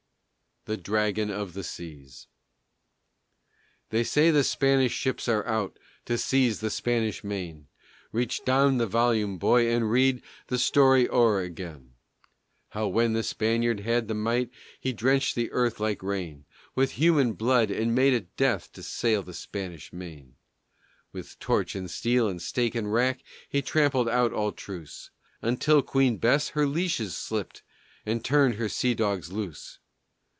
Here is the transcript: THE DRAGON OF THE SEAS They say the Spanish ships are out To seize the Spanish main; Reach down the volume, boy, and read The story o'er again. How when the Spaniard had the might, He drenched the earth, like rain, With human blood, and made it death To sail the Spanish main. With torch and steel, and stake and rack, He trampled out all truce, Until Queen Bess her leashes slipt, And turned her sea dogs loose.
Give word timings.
THE 0.65 0.77
DRAGON 0.77 1.31
OF 1.31 1.53
THE 1.53 1.63
SEAS 1.63 2.27
They 3.89 4.03
say 4.03 4.29
the 4.29 4.43
Spanish 4.43 4.91
ships 4.91 5.27
are 5.27 5.43
out 5.47 5.79
To 6.05 6.19
seize 6.19 6.59
the 6.59 6.69
Spanish 6.69 7.23
main; 7.23 7.67
Reach 8.11 8.45
down 8.45 8.77
the 8.77 8.85
volume, 8.85 9.39
boy, 9.39 9.67
and 9.73 9.89
read 9.89 10.21
The 10.49 10.59
story 10.59 11.09
o'er 11.09 11.39
again. 11.39 11.95
How 12.69 12.85
when 12.89 13.13
the 13.13 13.23
Spaniard 13.23 13.79
had 13.79 14.07
the 14.07 14.13
might, 14.13 14.51
He 14.79 14.93
drenched 14.93 15.33
the 15.33 15.51
earth, 15.51 15.79
like 15.79 16.03
rain, 16.03 16.45
With 16.75 16.91
human 16.91 17.33
blood, 17.33 17.71
and 17.71 17.95
made 17.95 18.13
it 18.13 18.37
death 18.37 18.71
To 18.73 18.83
sail 18.83 19.23
the 19.23 19.33
Spanish 19.33 19.91
main. 19.91 20.35
With 21.11 21.39
torch 21.39 21.73
and 21.73 21.89
steel, 21.89 22.27
and 22.27 22.39
stake 22.39 22.75
and 22.75 22.93
rack, 22.93 23.23
He 23.49 23.63
trampled 23.63 24.07
out 24.07 24.31
all 24.31 24.51
truce, 24.51 25.09
Until 25.41 25.81
Queen 25.81 26.17
Bess 26.17 26.49
her 26.49 26.67
leashes 26.67 27.15
slipt, 27.17 27.63
And 28.05 28.23
turned 28.23 28.55
her 28.55 28.69
sea 28.69 28.93
dogs 28.93 29.31
loose. 29.31 29.79